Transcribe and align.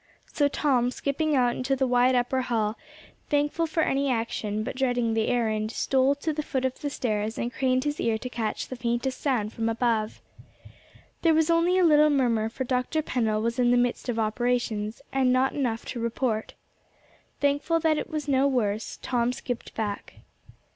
So 0.33 0.47
Tom 0.47 0.89
skipping 0.89 1.35
out 1.35 1.55
into 1.55 1.75
the 1.75 1.85
wide 1.85 2.15
upper 2.15 2.41
hall, 2.41 2.75
thankful 3.29 3.67
for 3.67 3.83
any 3.83 4.09
action, 4.09 4.63
but 4.63 4.75
dreading 4.75 5.13
the 5.13 5.27
errand, 5.27 5.69
stole 5.69 6.15
to 6.15 6.33
the 6.33 6.41
foot 6.41 6.65
of 6.65 6.81
the 6.81 6.89
stairs, 6.89 7.37
and 7.37 7.53
craned 7.53 7.83
his 7.83 7.99
ear 8.01 8.17
to 8.17 8.27
catch 8.27 8.67
the 8.69 8.75
faintest 8.75 9.21
sound 9.21 9.53
from 9.53 9.69
above. 9.69 10.19
There 11.21 11.35
was 11.35 11.51
only 11.51 11.77
a 11.77 11.83
little 11.85 12.09
murmur, 12.09 12.49
for 12.49 12.63
Dr. 12.63 13.03
Pennell 13.03 13.43
was 13.43 13.59
in 13.59 13.69
the 13.69 13.77
midst 13.77 14.09
of 14.09 14.17
operations, 14.17 15.03
and 15.13 15.31
not 15.31 15.53
enough 15.53 15.85
to 15.85 15.99
report. 15.99 16.55
Thankful 17.39 17.79
that 17.81 17.99
it 17.99 18.09
was 18.09 18.27
no 18.27 18.47
worse, 18.47 18.97
Tom 19.03 19.31
skipped 19.31 19.75
back. 19.75 20.15